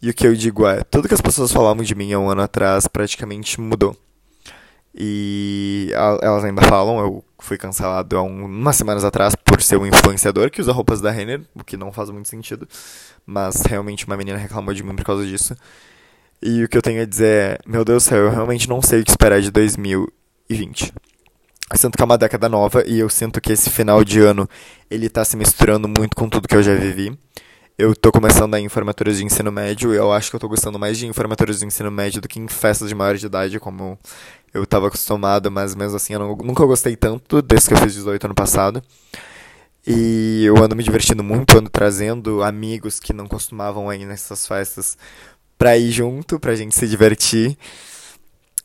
E 0.01 0.09
o 0.09 0.13
que 0.13 0.27
eu 0.27 0.35
digo 0.35 0.67
é, 0.67 0.83
tudo 0.83 1.07
que 1.07 1.13
as 1.13 1.21
pessoas 1.21 1.51
falavam 1.51 1.83
de 1.83 1.95
mim 1.95 2.11
há 2.13 2.19
um 2.19 2.29
ano 2.29 2.41
atrás 2.41 2.87
praticamente 2.87 3.59
mudou. 3.59 3.95
E 4.95 5.89
elas 6.21 6.43
ainda 6.43 6.61
falam, 6.61 6.99
eu 6.99 7.25
fui 7.39 7.57
cancelado 7.57 8.15
há 8.15 8.21
um, 8.21 8.45
umas 8.45 8.75
semanas 8.75 9.03
atrás 9.03 9.33
por 9.33 9.61
ser 9.61 9.77
um 9.77 9.87
influenciador 9.87 10.51
que 10.51 10.61
usa 10.61 10.71
roupas 10.71 11.01
da 11.01 11.09
Renner, 11.09 11.41
o 11.55 11.63
que 11.63 11.75
não 11.75 11.91
faz 11.91 12.09
muito 12.11 12.29
sentido. 12.29 12.67
Mas 13.25 13.61
realmente 13.61 14.05
uma 14.05 14.15
menina 14.15 14.37
reclamou 14.37 14.73
de 14.73 14.83
mim 14.83 14.95
por 14.95 15.05
causa 15.05 15.25
disso. 15.25 15.55
E 16.41 16.63
o 16.63 16.69
que 16.69 16.77
eu 16.77 16.81
tenho 16.81 17.01
a 17.01 17.05
dizer 17.05 17.25
é, 17.25 17.59
meu 17.65 17.83
Deus 17.83 18.03
do 18.03 18.09
céu, 18.09 18.19
eu 18.25 18.29
realmente 18.29 18.69
não 18.69 18.81
sei 18.81 19.01
o 19.01 19.03
que 19.03 19.09
esperar 19.09 19.41
de 19.41 19.49
2020. 19.49 20.93
Eu 21.71 21.77
sinto 21.77 21.95
que 21.95 22.01
é 22.01 22.05
uma 22.05 22.17
década 22.17 22.49
nova 22.49 22.83
e 22.85 22.99
eu 22.99 23.09
sinto 23.09 23.39
que 23.39 23.51
esse 23.51 23.69
final 23.69 24.03
de 24.03 24.19
ano 24.19 24.47
ele 24.89 25.09
tá 25.09 25.23
se 25.23 25.35
misturando 25.37 25.87
muito 25.87 26.15
com 26.15 26.29
tudo 26.29 26.47
que 26.47 26.55
eu 26.55 26.63
já 26.63 26.75
vivi. 26.75 27.17
Eu 27.77 27.95
tô 27.95 28.11
começando 28.11 28.53
a 28.53 28.59
ir 28.59 28.63
em 28.63 28.69
formaturas 28.69 29.17
de 29.17 29.25
ensino 29.25 29.51
médio 29.51 29.93
eu 29.93 30.11
acho 30.11 30.29
que 30.29 30.35
eu 30.35 30.39
tô 30.39 30.47
gostando 30.47 30.77
mais 30.77 30.97
de 30.97 31.11
formaturas 31.13 31.59
de 31.59 31.65
ensino 31.65 31.89
médio 31.89 32.21
do 32.21 32.27
que 32.27 32.39
em 32.39 32.47
festas 32.47 32.89
de 32.89 32.95
maior 32.95 33.17
de 33.17 33.25
idade, 33.25 33.59
como 33.59 33.97
eu 34.53 34.65
tava 34.65 34.87
acostumado, 34.87 35.49
mas 35.49 35.73
mesmo 35.73 35.95
assim 35.95 36.13
eu 36.13 36.19
não, 36.19 36.35
nunca 36.35 36.63
gostei 36.65 36.95
tanto 36.95 37.41
desde 37.41 37.69
que 37.69 37.73
eu 37.73 37.77
fiz 37.77 37.93
18 37.93 38.25
ano 38.25 38.35
passado. 38.35 38.83
E 39.85 40.43
eu 40.45 40.55
ando 40.63 40.75
me 40.75 40.83
divertindo 40.83 41.23
muito, 41.23 41.57
ando 41.57 41.69
trazendo 41.69 42.43
amigos 42.43 42.99
que 42.99 43.11
não 43.11 43.27
costumavam 43.27 43.91
ir 43.91 44.05
nessas 44.05 44.47
festas 44.47 44.97
pra 45.57 45.77
ir 45.77 45.91
junto, 45.91 46.39
pra 46.39 46.55
gente 46.55 46.75
se 46.75 46.87
divertir 46.87 47.57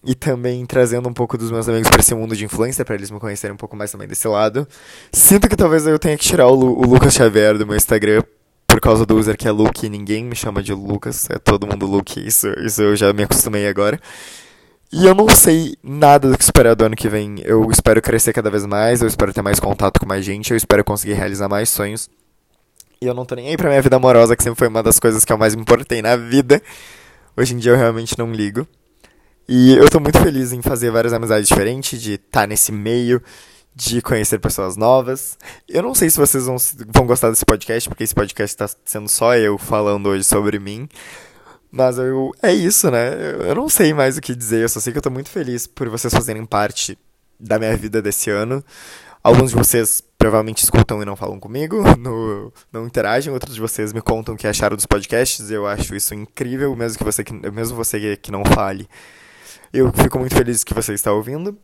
e 0.09 0.15
também 0.15 0.65
trazendo 0.65 1.07
um 1.07 1.13
pouco 1.13 1.37
dos 1.37 1.51
meus 1.51 1.69
amigos 1.69 1.91
para 1.91 2.01
esse 2.01 2.15
mundo 2.15 2.35
de 2.35 2.43
influência, 2.43 2.83
para 2.83 2.95
eles 2.95 3.11
me 3.11 3.21
conhecerem 3.21 3.53
um 3.53 3.59
pouco 3.59 3.77
mais 3.77 3.93
também 3.93 4.09
desse 4.09 4.27
lado. 4.27 4.67
Sinto 5.13 5.51
que 5.51 5.55
talvez 5.55 5.87
eu 5.87 5.99
tenha 5.99 6.17
que 6.17 6.25
tirar 6.25 6.47
o, 6.49 6.55
Lu, 6.55 6.79
o 6.79 6.87
Lucas 6.87 7.13
Xavier 7.13 7.59
do 7.59 7.67
meu 7.67 7.77
Instagram 7.77 8.23
por 8.67 8.81
causa 8.81 9.05
do 9.05 9.19
user 9.19 9.37
que 9.37 9.47
é 9.47 9.51
Luke 9.51 9.85
e 9.85 9.91
ninguém 9.91 10.25
me 10.25 10.35
chama 10.35 10.63
de 10.63 10.73
Lucas, 10.73 11.29
é 11.29 11.39
todo 11.39 11.67
mundo 11.67 11.85
Luke, 11.85 12.27
isso, 12.27 12.49
isso 12.65 12.81
eu 12.81 12.97
já 12.97 13.13
me 13.13 13.25
acostumei 13.25 13.69
agora. 13.69 14.01
E 14.91 15.05
eu 15.05 15.15
não 15.15 15.29
sei 15.29 15.77
nada 15.83 16.31
do 16.31 16.39
que 16.39 16.43
esperar 16.43 16.75
do 16.75 16.87
ano 16.87 16.97
que 16.97 17.11
vem. 17.11 17.43
Eu 17.45 17.71
espero 17.71 18.01
crescer 18.01 18.33
cada 18.33 18.51
vez 18.51 18.65
mais, 18.65 19.03
eu 19.03 19.09
espero 19.09 19.35
ter 19.35 19.43
mais 19.43 19.61
contato 19.61 20.01
com 20.01 20.07
mais 20.07 20.25
gente, 20.25 20.53
eu 20.53 20.57
espero 20.57 20.83
conseguir 20.83 21.13
realizar 21.13 21.51
mais 21.51 21.69
sonhos. 21.69 22.09
E 22.99 23.07
eu 23.07 23.13
não 23.13 23.27
tô 23.27 23.35
nem 23.35 23.49
aí 23.49 23.59
pra 23.59 23.69
minha 23.69 23.83
vida 23.83 23.97
amorosa, 23.97 24.35
que 24.35 24.43
sempre 24.43 24.59
foi 24.59 24.69
uma 24.69 24.83
das 24.83 24.99
coisas 24.99 25.23
que 25.23 25.31
eu 25.31 25.37
mais 25.37 25.55
me 25.55 25.61
importei 25.61 26.01
na 26.01 26.17
vida. 26.17 26.63
Hoje 27.37 27.53
em 27.53 27.59
dia 27.59 27.73
eu 27.73 27.77
realmente 27.77 28.19
não 28.19 28.33
ligo. 28.33 28.67
E 29.49 29.75
eu 29.77 29.89
tô 29.89 29.99
muito 29.99 30.19
feliz 30.19 30.53
em 30.53 30.61
fazer 30.61 30.91
várias 30.91 31.15
amizades 31.15 31.49
diferentes, 31.49 32.03
de 32.03 32.15
estar 32.15 32.43
tá 32.43 32.47
nesse 32.47 32.71
meio, 32.71 33.23
de 33.75 34.03
conhecer 34.03 34.39
pessoas 34.39 34.77
novas. 34.77 35.39
Eu 35.67 35.83
não 35.83 35.95
sei 35.95 36.11
se 36.11 36.19
vocês 36.19 36.45
vão, 36.45 36.57
vão 36.89 37.07
gostar 37.07 37.31
desse 37.31 37.47
podcast, 37.47 37.89
porque 37.89 38.05
esse 38.05 38.15
podcast 38.15 38.55
está 38.55 38.77
sendo 38.85 39.09
só 39.09 39.35
eu 39.37 39.57
falando 39.57 40.11
hoje 40.11 40.25
sobre 40.25 40.59
mim. 40.59 40.87
Mas 41.71 41.97
eu, 41.97 42.31
é 42.43 42.53
isso, 42.53 42.91
né? 42.91 43.09
Eu 43.49 43.55
não 43.55 43.71
sei 43.71 43.95
mais 43.95 44.19
o 44.19 44.21
que 44.21 44.35
dizer, 44.35 44.63
eu 44.63 44.69
só 44.69 44.81
sei 44.81 44.93
que 44.93 44.99
eu 44.99 45.03
tô 45.03 45.11
muito 45.11 45.31
feliz 45.31 45.67
por 45.67 45.89
vocês 45.89 46.13
fazerem 46.13 46.45
parte 46.45 46.99
da 47.41 47.59
minha 47.59 47.75
vida 47.75 48.03
desse 48.03 48.29
ano. 48.29 48.63
Alguns 49.25 49.51
de 49.51 49.57
vocês 49.57 50.03
provavelmente 50.19 50.63
escutam 50.63 51.03
e 51.03 51.07
não 51.07 51.17
falam 51.17 51.41
comigo, 51.41 51.83
no, 51.97 52.53
não 52.71 52.87
interagem. 52.87 53.33
Outros 53.33 53.55
de 53.55 53.61
vocês 53.63 53.95
me 53.95 54.03
contam 54.03 54.35
o 54.35 54.39
que 54.39 54.47
acharam 54.47 54.77
dos 54.77 54.85
podcasts. 54.87 55.51
Eu 55.51 55.67
acho 55.67 55.95
isso 55.95 56.15
incrível, 56.15 56.77
mesmo 56.77 56.99
que 56.99 57.05
você, 57.05 57.25
mesmo 57.51 57.75
você 57.75 58.15
que 58.19 58.31
não 58.31 58.45
fale. 58.45 58.87
Eu 59.73 59.93
fico 59.93 60.19
muito 60.19 60.35
feliz 60.35 60.65
que 60.65 60.73
você 60.73 60.95
está 60.95 61.13
ouvindo. 61.13 61.57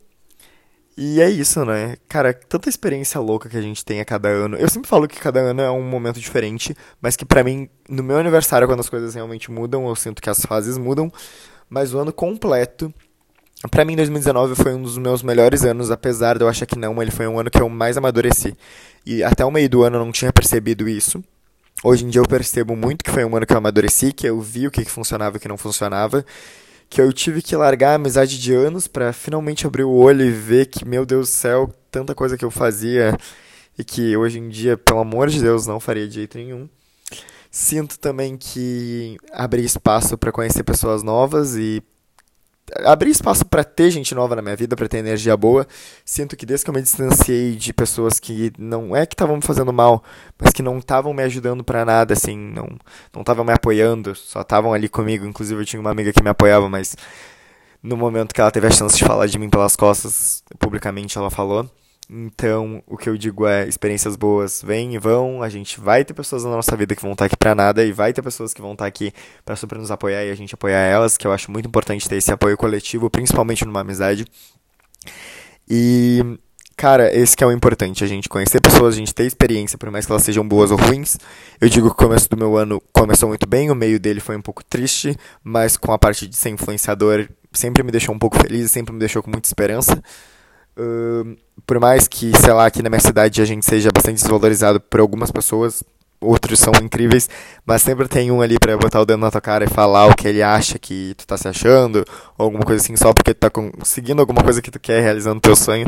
E 0.97 1.19
é 1.19 1.29
isso, 1.29 1.65
né? 1.65 1.97
Cara, 2.07 2.33
tanta 2.33 2.69
experiência 2.69 3.19
louca 3.19 3.49
que 3.49 3.57
a 3.57 3.61
gente 3.61 3.83
tem 3.83 3.99
a 3.99 4.05
cada 4.05 4.29
ano. 4.29 4.55
Eu 4.55 4.69
sempre 4.69 4.87
falo 4.87 5.07
que 5.07 5.19
cada 5.19 5.41
ano 5.41 5.61
é 5.61 5.69
um 5.69 5.81
momento 5.81 6.19
diferente, 6.19 6.75
mas 7.01 7.17
que 7.17 7.25
para 7.25 7.43
mim, 7.43 7.67
no 7.89 8.01
meu 8.01 8.17
aniversário, 8.17 8.65
quando 8.67 8.79
as 8.79 8.87
coisas 8.87 9.13
realmente 9.13 9.51
mudam, 9.51 9.87
eu 9.87 9.95
sinto 9.95 10.21
que 10.21 10.29
as 10.29 10.39
fases 10.39 10.77
mudam. 10.77 11.11
Mas 11.69 11.93
o 11.93 11.99
ano 11.99 12.13
completo, 12.13 12.93
para 13.69 13.83
mim 13.83 13.95
2019 13.95 14.55
foi 14.55 14.73
um 14.73 14.81
dos 14.81 14.97
meus 14.97 15.21
melhores 15.21 15.65
anos, 15.65 15.91
apesar 15.91 16.37
de 16.37 16.45
eu 16.45 16.47
achar 16.47 16.65
que 16.65 16.79
não, 16.79 17.01
ele 17.01 17.11
foi 17.11 17.27
um 17.27 17.39
ano 17.39 17.49
que 17.49 17.61
eu 17.61 17.67
mais 17.67 17.97
amadureci. 17.97 18.55
E 19.05 19.21
até 19.21 19.43
o 19.43 19.51
meio 19.51 19.67
do 19.67 19.83
ano 19.83 19.97
eu 19.97 20.05
não 20.05 20.11
tinha 20.13 20.31
percebido 20.31 20.87
isso. 20.87 21.21
Hoje 21.83 22.05
em 22.05 22.09
dia 22.09 22.21
eu 22.21 22.25
percebo 22.27 22.73
muito 22.73 23.03
que 23.03 23.11
foi 23.11 23.25
um 23.25 23.35
ano 23.35 23.45
que 23.45 23.51
eu 23.51 23.57
amadureci, 23.57 24.13
que 24.13 24.27
eu 24.27 24.39
vi 24.39 24.67
o 24.67 24.71
que 24.71 24.85
funcionava 24.85 25.35
e 25.35 25.39
o 25.39 25.41
que 25.41 25.47
não 25.47 25.57
funcionava 25.57 26.25
que 26.89 27.01
eu 27.01 27.11
tive 27.11 27.41
que 27.41 27.55
largar 27.55 27.91
a 27.91 27.95
amizade 27.95 28.39
de 28.39 28.53
anos 28.53 28.87
para 28.87 29.11
finalmente 29.11 29.65
abrir 29.65 29.83
o 29.83 29.91
olho 29.91 30.25
e 30.25 30.31
ver 30.31 30.67
que, 30.67 30.85
meu 30.85 31.05
Deus 31.05 31.29
do 31.29 31.33
céu, 31.33 31.73
tanta 31.91 32.15
coisa 32.15 32.37
que 32.37 32.45
eu 32.45 32.51
fazia 32.51 33.17
e 33.77 33.83
que 33.83 34.15
hoje 34.15 34.39
em 34.39 34.49
dia, 34.49 34.77
pelo 34.77 34.99
amor 34.99 35.29
de 35.29 35.41
Deus, 35.41 35.67
não 35.67 35.79
faria 35.79 36.07
de 36.07 36.15
jeito 36.15 36.37
nenhum. 36.37 36.69
Sinto 37.51 37.97
também 37.99 38.37
que 38.37 39.17
abrir 39.31 39.63
espaço 39.63 40.17
para 40.17 40.31
conhecer 40.31 40.63
pessoas 40.63 41.03
novas 41.03 41.55
e 41.55 41.81
abrir 42.83 43.11
espaço 43.11 43.45
para 43.45 43.63
ter 43.63 43.91
gente 43.91 44.13
nova 44.15 44.35
na 44.35 44.41
minha 44.41 44.55
vida, 44.55 44.75
para 44.75 44.87
ter 44.87 44.97
energia 44.97 45.35
boa. 45.37 45.67
Sinto 46.03 46.35
que 46.35 46.45
desde 46.45 46.65
que 46.65 46.69
eu 46.69 46.73
me 46.73 46.81
distanciei 46.81 47.55
de 47.55 47.73
pessoas 47.73 48.19
que 48.19 48.51
não 48.57 48.95
é 48.95 49.05
que 49.05 49.13
estavam 49.13 49.35
me 49.35 49.41
fazendo 49.41 49.71
mal, 49.71 50.03
mas 50.39 50.51
que 50.51 50.63
não 50.63 50.79
estavam 50.79 51.13
me 51.13 51.23
ajudando 51.23 51.63
para 51.63 51.85
nada, 51.85 52.13
assim, 52.13 52.37
não 52.37 52.67
não 53.13 53.21
estavam 53.21 53.45
me 53.45 53.53
apoiando, 53.53 54.15
só 54.15 54.41
estavam 54.41 54.73
ali 54.73 54.89
comigo. 54.89 55.25
Inclusive 55.25 55.61
eu 55.61 55.65
tinha 55.65 55.79
uma 55.79 55.91
amiga 55.91 56.11
que 56.13 56.23
me 56.23 56.29
apoiava, 56.29 56.69
mas 56.69 56.95
no 57.81 57.95
momento 57.97 58.33
que 58.33 58.41
ela 58.41 58.51
teve 58.51 58.67
a 58.67 58.71
chance 58.71 58.97
de 58.97 59.05
falar 59.05 59.27
de 59.27 59.37
mim 59.39 59.49
pelas 59.49 59.75
costas, 59.75 60.43
publicamente 60.59 61.17
ela 61.17 61.29
falou. 61.29 61.69
Então, 62.09 62.83
o 62.85 62.97
que 62.97 63.09
eu 63.09 63.17
digo 63.17 63.47
é, 63.47 63.67
experiências 63.67 64.15
boas 64.15 64.61
vêm 64.61 64.93
e 64.93 64.99
vão, 64.99 65.41
a 65.41 65.49
gente 65.49 65.79
vai 65.79 66.05
ter 66.05 66.13
pessoas 66.13 66.43
na 66.43 66.51
nossa 66.51 66.75
vida 66.75 66.95
que 66.95 67.01
vão 67.01 67.13
estar 67.13 67.25
aqui 67.25 67.35
para 67.35 67.55
nada 67.55 67.83
e 67.83 67.91
vai 67.91 68.13
ter 68.13 68.21
pessoas 68.21 68.53
que 68.53 68.61
vão 68.61 68.73
estar 68.73 68.85
aqui 68.85 69.11
para 69.43 69.55
super 69.55 69.77
nos 69.79 69.89
apoiar 69.89 70.23
e 70.23 70.29
a 70.29 70.35
gente 70.35 70.53
apoiar 70.53 70.79
elas, 70.79 71.17
que 71.17 71.25
eu 71.25 71.31
acho 71.31 71.51
muito 71.51 71.67
importante 71.67 72.07
ter 72.07 72.17
esse 72.17 72.31
apoio 72.31 72.55
coletivo, 72.57 73.09
principalmente 73.09 73.65
numa 73.65 73.81
amizade. 73.81 74.25
E 75.67 76.37
cara, 76.77 77.11
esse 77.15 77.35
que 77.35 77.43
é 77.43 77.47
o 77.47 77.51
importante, 77.51 78.03
a 78.03 78.07
gente 78.07 78.29
conhecer 78.29 78.61
pessoas, 78.61 78.93
a 78.93 78.97
gente 78.97 79.13
ter 79.13 79.25
experiência, 79.25 79.77
por 79.77 79.89
mais 79.89 80.05
que 80.05 80.11
elas 80.11 80.23
sejam 80.23 80.47
boas 80.47 80.69
ou 80.69 80.77
ruins. 80.77 81.17
Eu 81.59 81.69
digo 81.69 81.87
que 81.87 81.93
o 81.93 82.05
começo 82.05 82.29
do 82.29 82.37
meu 82.37 82.55
ano 82.55 82.81
começou 82.93 83.29
muito 83.29 83.47
bem, 83.47 83.71
o 83.71 83.75
meio 83.75 83.99
dele 83.99 84.19
foi 84.19 84.37
um 84.37 84.41
pouco 84.41 84.63
triste, 84.63 85.17
mas 85.43 85.75
com 85.75 85.91
a 85.91 85.97
parte 85.97 86.27
de 86.27 86.35
ser 86.35 86.49
influenciador 86.49 87.27
sempre 87.51 87.81
me 87.83 87.91
deixou 87.91 88.13
um 88.13 88.19
pouco 88.19 88.37
feliz, 88.37 88.71
sempre 88.71 88.93
me 88.93 88.99
deixou 88.99 89.23
com 89.23 89.31
muita 89.31 89.47
esperança. 89.47 90.01
Por 91.65 91.79
mais 91.79 92.07
que, 92.07 92.31
sei 92.37 92.53
lá, 92.53 92.65
aqui 92.65 92.83
na 92.83 92.89
minha 92.89 92.99
cidade 92.99 93.41
a 93.41 93.45
gente 93.45 93.65
seja 93.65 93.89
bastante 93.91 94.21
desvalorizado 94.21 94.79
por 94.79 94.99
algumas 94.99 95.31
pessoas, 95.31 95.83
outros 96.19 96.59
são 96.59 96.73
incríveis, 96.81 97.29
mas 97.65 97.81
sempre 97.81 98.07
tem 98.07 98.31
um 98.31 98.41
ali 98.41 98.59
para 98.59 98.77
botar 98.77 99.01
o 99.01 99.05
dedo 99.05 99.19
na 99.19 99.31
tua 99.31 99.41
cara 99.41 99.65
e 99.65 99.69
falar 99.69 100.07
o 100.07 100.15
que 100.15 100.27
ele 100.27 100.41
acha 100.41 100.77
que 100.77 101.13
tu 101.17 101.25
tá 101.25 101.37
se 101.37 101.47
achando, 101.47 102.05
ou 102.37 102.45
alguma 102.45 102.63
coisa 102.63 102.83
assim, 102.83 102.95
só 102.95 103.13
porque 103.13 103.33
tu 103.33 103.39
tá 103.39 103.49
conseguindo 103.49 104.21
alguma 104.21 104.43
coisa 104.43 104.61
que 104.61 104.71
tu 104.71 104.79
quer, 104.79 105.01
realizando 105.01 105.39
teu 105.39 105.55
sonho. 105.55 105.85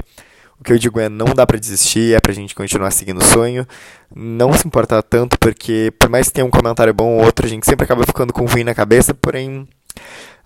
O 0.59 0.63
que 0.63 0.73
eu 0.73 0.79
digo 0.79 0.99
é, 0.99 1.07
não 1.07 1.27
dá 1.27 1.45
para 1.45 1.59
desistir, 1.59 2.15
é 2.15 2.19
pra 2.19 2.33
gente 2.33 2.55
continuar 2.55 2.89
seguindo 2.89 3.19
o 3.19 3.23
sonho, 3.23 3.67
não 4.15 4.51
se 4.53 4.65
importar 4.65 5.03
tanto, 5.03 5.37
porque 5.37 5.93
por 5.99 6.09
mais 6.09 6.27
que 6.27 6.33
tenha 6.33 6.45
um 6.45 6.49
comentário 6.49 6.93
bom 6.93 7.17
ou 7.17 7.25
outro, 7.25 7.45
a 7.45 7.49
gente 7.49 7.65
sempre 7.65 7.83
acaba 7.83 8.03
ficando 8.05 8.33
com 8.33 8.45
ruim 8.45 8.63
na 8.63 8.73
cabeça, 8.73 9.13
porém 9.13 9.67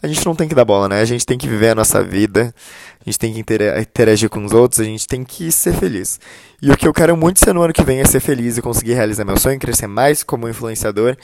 a 0.01 0.07
gente 0.07 0.25
não 0.25 0.35
tem 0.35 0.47
que 0.47 0.55
dar 0.55 0.65
bola, 0.65 0.89
né? 0.89 0.99
A 0.99 1.05
gente 1.05 1.25
tem 1.25 1.37
que 1.37 1.47
viver 1.47 1.69
a 1.69 1.75
nossa 1.75 2.03
vida, 2.03 2.53
a 2.99 3.03
gente 3.03 3.19
tem 3.19 3.33
que 3.33 3.39
interagir 3.39 4.29
com 4.29 4.43
os 4.43 4.51
outros, 4.51 4.79
a 4.79 4.83
gente 4.83 5.07
tem 5.07 5.23
que 5.23 5.51
ser 5.51 5.73
feliz. 5.73 6.19
E 6.61 6.71
o 6.71 6.77
que 6.77 6.87
eu 6.87 6.93
quero 6.93 7.15
muito 7.15 7.39
ser 7.39 7.53
no 7.53 7.61
ano 7.61 7.73
que 7.73 7.83
vem 7.83 7.99
é 7.99 8.05
ser 8.05 8.19
feliz 8.19 8.57
e 8.57 8.61
conseguir 8.61 8.93
realizar 8.93 9.23
meu 9.23 9.39
sonho, 9.39 9.59
crescer 9.59 9.87
mais 9.87 10.23
como 10.23 10.49
influenciador, 10.49 11.15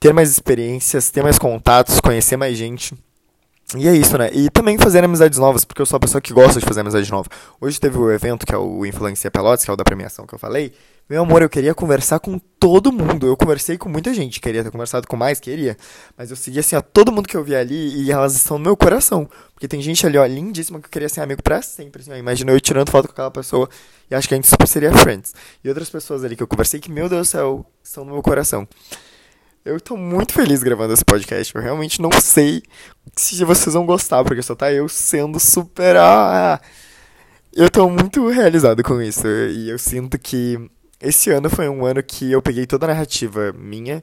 ter 0.00 0.12
mais 0.14 0.30
experiências, 0.30 1.10
ter 1.10 1.22
mais 1.22 1.38
contatos, 1.38 2.00
conhecer 2.00 2.36
mais 2.36 2.56
gente. 2.56 2.94
E 3.76 3.88
é 3.88 3.94
isso, 3.94 4.16
né? 4.16 4.30
E 4.32 4.48
também 4.50 4.78
fazer 4.78 5.02
amizades 5.02 5.38
novas, 5.38 5.64
porque 5.64 5.82
eu 5.82 5.86
sou 5.86 5.96
uma 5.96 6.00
pessoa 6.00 6.20
que 6.20 6.32
gosta 6.32 6.60
de 6.60 6.66
fazer 6.66 6.80
amizade 6.80 7.10
nova. 7.10 7.28
Hoje 7.60 7.80
teve 7.80 7.98
o 7.98 8.10
evento 8.10 8.46
que 8.46 8.54
é 8.54 8.58
o 8.58 8.86
Influencia 8.86 9.30
Pelotas, 9.30 9.64
que 9.64 9.70
é 9.70 9.74
o 9.74 9.76
da 9.76 9.84
premiação 9.84 10.26
que 10.26 10.34
eu 10.34 10.38
falei. 10.38 10.72
Meu 11.06 11.20
amor, 11.20 11.42
eu 11.42 11.50
queria 11.50 11.74
conversar 11.74 12.18
com 12.18 12.38
todo 12.38 12.90
mundo. 12.90 13.26
Eu 13.26 13.36
conversei 13.36 13.76
com 13.76 13.90
muita 13.90 14.14
gente, 14.14 14.40
queria 14.40 14.64
ter 14.64 14.70
conversado 14.70 15.06
com 15.06 15.16
mais, 15.16 15.38
queria. 15.38 15.76
Mas 16.16 16.30
eu 16.30 16.36
segui 16.36 16.58
assim, 16.60 16.76
a 16.76 16.80
todo 16.80 17.12
mundo 17.12 17.28
que 17.28 17.36
eu 17.36 17.44
vi 17.44 17.54
ali 17.54 18.02
e 18.02 18.10
elas 18.10 18.34
estão 18.34 18.56
no 18.56 18.64
meu 18.64 18.76
coração. 18.76 19.28
Porque 19.52 19.68
tem 19.68 19.82
gente 19.82 20.06
ali, 20.06 20.16
ó, 20.16 20.24
lindíssima 20.24 20.80
que 20.80 20.86
eu 20.86 20.90
queria 20.90 21.08
ser 21.10 21.20
amigo 21.20 21.42
pra 21.42 21.60
sempre. 21.60 22.00
Assim, 22.00 22.16
Imagina 22.16 22.52
eu 22.52 22.60
tirando 22.60 22.90
foto 22.90 23.06
com 23.06 23.12
aquela 23.12 23.30
pessoa 23.30 23.68
e 24.10 24.14
acho 24.14 24.26
que 24.26 24.32
a 24.32 24.38
gente 24.38 24.48
super 24.48 24.66
seria 24.66 24.92
friends. 24.92 25.34
E 25.62 25.68
outras 25.68 25.90
pessoas 25.90 26.24
ali 26.24 26.36
que 26.36 26.42
eu 26.42 26.48
conversei 26.48 26.80
que, 26.80 26.90
meu 26.90 27.06
Deus 27.06 27.28
do 27.28 27.30
céu, 27.30 27.66
estão 27.82 28.02
no 28.02 28.12
meu 28.12 28.22
coração. 28.22 28.66
Eu 29.62 29.78
tô 29.78 29.98
muito 29.98 30.32
feliz 30.32 30.62
gravando 30.62 30.94
esse 30.94 31.04
podcast. 31.04 31.54
Eu 31.54 31.60
realmente 31.60 32.00
não 32.00 32.10
sei 32.18 32.62
se 33.14 33.44
vocês 33.44 33.74
vão 33.74 33.84
gostar, 33.84 34.24
porque 34.24 34.40
só 34.40 34.54
tá 34.54 34.72
eu 34.72 34.88
sendo 34.88 35.38
super. 35.38 35.96
Ah, 35.98 36.58
eu 37.54 37.68
tô 37.68 37.90
muito 37.90 38.26
realizado 38.28 38.82
com 38.82 39.02
isso. 39.02 39.26
E 39.26 39.68
eu 39.68 39.78
sinto 39.78 40.18
que 40.18 40.70
esse 41.04 41.30
ano 41.30 41.50
foi 41.50 41.68
um 41.68 41.84
ano 41.84 42.02
que 42.02 42.32
eu 42.32 42.40
peguei 42.42 42.66
toda 42.66 42.86
a 42.86 42.88
narrativa 42.88 43.52
minha 43.52 44.02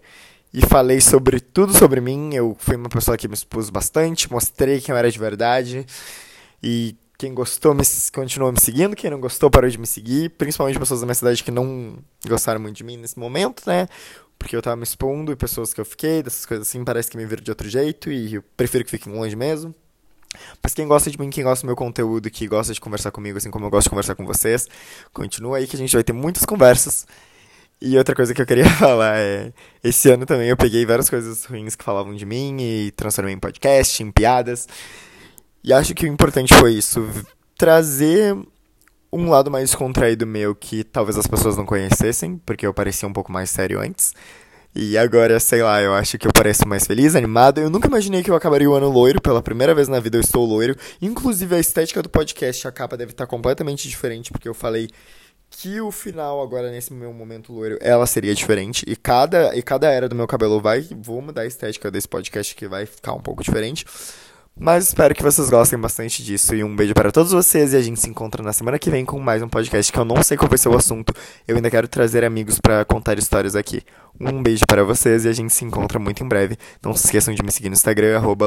e 0.54 0.62
falei 0.62 1.02
sobre 1.02 1.40
tudo 1.40 1.74
sobre 1.74 2.00
mim. 2.00 2.34
Eu 2.34 2.56
fui 2.60 2.76
uma 2.76 2.90
pessoa 2.90 3.18
que 3.18 3.28
me 3.28 3.34
expus 3.34 3.70
bastante, 3.70 4.32
mostrei 4.32 4.80
quem 4.80 4.94
eu 4.94 4.98
era 4.98 5.12
de 5.12 5.20
verdade. 5.20 5.86
E 6.62 6.96
quem 7.18 7.34
gostou 7.34 7.74
me, 7.74 7.84
continuou 8.14 8.52
me 8.52 8.60
seguindo, 8.60 8.96
quem 8.96 9.10
não 9.10 9.20
gostou 9.20 9.50
parou 9.50 9.70
de 9.70 9.78
me 9.78 9.88
seguir, 9.88 10.30
principalmente 10.32 10.80
pessoas 10.80 11.02
da 11.02 11.06
minha 11.06 11.16
cidade 11.16 11.44
que 11.44 11.52
não 11.52 11.98
gostaram 12.28 12.60
muito 12.60 12.78
de 12.78 12.84
mim 12.84 12.98
nesse 12.98 13.18
momento, 13.20 13.64
né? 13.68 13.88
porque 14.42 14.56
eu 14.56 14.62
tava 14.62 14.76
me 14.76 14.84
expondo 14.84 15.32
e 15.32 15.36
pessoas 15.36 15.72
que 15.72 15.80
eu 15.80 15.86
fiquei, 15.86 16.24
dessas 16.24 16.48
coisas 16.48 16.68
assim, 16.68 16.84
parece 16.84 17.12
que 17.12 17.16
me 17.16 17.26
viram 17.28 17.44
de 17.44 17.52
outro 17.52 17.70
jeito 17.70 18.12
e 18.12 18.36
eu 18.36 18.44
prefiro 18.58 18.84
que 18.84 18.90
fiquem 18.90 19.14
longe 19.14 19.36
mesmo. 19.36 19.74
Mas 20.62 20.74
quem 20.74 20.88
gosta 20.88 21.10
de 21.10 21.20
mim, 21.20 21.30
quem 21.30 21.44
gosta 21.44 21.64
do 21.64 21.68
meu 21.68 21.76
conteúdo, 21.76 22.30
que 22.30 22.48
gosta 22.48 22.74
de 22.74 22.80
conversar 22.80 23.12
comigo, 23.12 23.38
assim 23.38 23.52
como 23.52 23.66
eu 23.66 23.70
gosto 23.70 23.86
de 23.86 23.90
conversar 23.90 24.16
com 24.16 24.26
vocês, 24.26 24.68
continua 25.14 25.58
aí 25.58 25.68
que 25.68 25.76
a 25.76 25.80
gente 25.80 25.94
vai 25.94 26.04
ter 26.04 26.14
muitas 26.14 26.46
conversas. 26.46 27.06
E 27.82 27.98
outra 27.98 28.14
coisa 28.14 28.34
que 28.34 28.42
eu 28.42 28.46
queria 28.46 28.70
falar 28.78 29.18
é: 29.18 29.52
esse 29.84 30.10
ano 30.10 30.26
também 30.26 30.50
eu 30.50 30.58
peguei 30.58 30.86
várias 30.86 31.10
coisas 31.10 31.46
ruins 31.46 31.76
que 31.76 31.84
falavam 31.84 32.16
de 32.16 32.26
mim 32.26 32.58
e 32.60 32.92
transformei 32.92 33.34
em 33.34 33.40
podcast, 33.40 34.04
em 34.04 34.12
piadas. 34.12 34.68
E 35.64 35.74
acho 35.74 35.94
que 35.94 36.06
o 36.06 36.08
importante 36.08 36.54
foi 36.54 36.74
isso: 36.74 37.08
trazer 37.58 38.38
um 39.12 39.30
lado 39.30 39.52
mais 39.52 39.70
descontraído 39.70 40.26
meu 40.26 40.56
que 40.56 40.84
talvez 40.84 41.18
as 41.18 41.28
pessoas 41.28 41.58
não 41.58 41.66
conhecessem, 41.66 42.38
porque 42.46 42.66
eu 42.66 42.74
parecia 42.74 43.08
um 43.08 43.14
pouco 43.14 43.32
mais 43.32 43.50
sério 43.50 43.80
antes. 43.80 44.14
E 44.74 44.98
agora, 44.98 45.38
sei 45.40 45.62
lá, 45.62 45.82
eu 45.82 45.94
acho 45.94 46.18
que 46.18 46.26
eu 46.26 46.32
pareço 46.34 46.66
mais 46.66 46.88
feliz, 46.88 47.14
animado. 47.14 47.60
Eu 47.60 47.70
nunca 47.70 47.88
imaginei 47.88 48.24
que 48.24 48.32
eu 48.32 48.36
acabaria 48.36 48.70
o 48.70 48.74
ano 48.74 48.90
loiro. 48.90 49.22
Pela 49.22 49.42
primeira 49.42 49.76
vez 49.76 49.90
na 49.90 50.00
vida 50.00 50.18
eu 50.18 50.22
estou 50.22 50.46
loiro. 50.46 50.76
Inclusive 51.02 51.56
a 51.56 51.60
estética 51.60 52.02
do 52.02 52.08
podcast, 52.08 52.68
a 52.68 52.72
capa 52.72 52.96
deve 52.96 53.12
estar 53.12 53.28
completamente 53.28 53.88
diferente, 53.90 54.32
porque 54.32 54.48
eu 54.48 54.54
falei 54.54 54.90
que 55.50 55.82
o 55.82 55.92
final 55.92 56.42
agora 56.42 56.72
nesse 56.72 56.94
meu 56.94 57.12
momento 57.12 57.52
loiro, 57.52 57.78
ela 57.82 58.08
seria 58.08 58.34
diferente 58.34 58.86
e 58.88 58.96
cada 58.96 59.54
e 59.54 59.62
cada 59.62 59.92
era 59.92 60.08
do 60.08 60.16
meu 60.16 60.26
cabelo 60.26 60.62
vai 60.62 60.88
vou 61.02 61.22
mudar 61.22 61.42
a 61.42 61.46
estética 61.46 61.92
desse 61.92 62.08
podcast 62.08 62.56
que 62.56 62.68
vai 62.68 62.86
ficar 62.86 63.14
um 63.14 63.20
pouco 63.20 63.44
diferente. 63.44 63.86
Mas 64.62 64.90
espero 64.90 65.16
que 65.16 65.24
vocês 65.24 65.50
gostem 65.50 65.80
bastante 65.80 66.24
disso. 66.24 66.54
E 66.54 66.64
um 66.64 66.76
beijo 66.76 66.94
para 66.94 67.12
todos 67.12 67.32
vocês. 67.32 67.74
E 67.74 67.78
a 67.78 67.82
gente 67.82 68.00
se 68.00 68.08
encontra 68.08 68.44
na 68.44 68.54
semana 68.54 68.78
que 68.78 68.92
vem 68.92 69.04
com 69.04 69.20
mais 69.20 69.42
um 69.42 69.50
podcast 69.50 69.92
que 69.92 69.98
eu 69.98 70.06
não 70.06 70.22
sei 70.22 70.38
qual 70.38 70.48
vai 70.48 70.58
ser 70.60 70.70
o 70.70 70.78
assunto. 70.78 71.16
Eu 71.48 71.56
ainda 71.56 71.72
quero 71.72 71.88
trazer 71.88 72.24
amigos 72.24 72.60
para 72.60 72.86
contar 72.86 73.18
histórias 73.18 73.56
aqui. 73.56 73.82
Um 74.20 74.44
beijo 74.44 74.68
para 74.68 74.84
vocês 74.84 75.26
e 75.26 75.30
a 75.30 75.34
gente 75.34 75.52
se 75.52 75.66
encontra 75.66 75.98
muito 75.98 76.24
em 76.24 76.28
breve. 76.28 76.58
Não 76.84 76.94
se 76.94 77.06
esqueçam 77.06 77.34
de 77.34 77.42
me 77.42 77.52
seguir 77.52 77.70
no 77.70 77.74
Instagram, 77.74 78.18
arroba. 78.18 78.46